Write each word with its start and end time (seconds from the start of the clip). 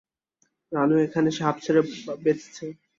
রানু 0.71 0.95
এখানে 1.05 1.27
এসে 1.31 1.41
হাঁফ 1.45 1.57
ছেড়ে 1.65 1.81
বেঁচেছে। 2.23 2.65